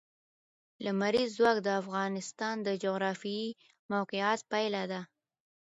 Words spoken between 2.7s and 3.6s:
جغرافیایي